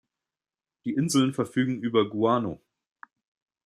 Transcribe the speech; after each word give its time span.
Die 0.83 0.95
Inseln 0.95 1.31
verfügen 1.35 1.77
über 1.79 2.09
Guano. 2.09 2.59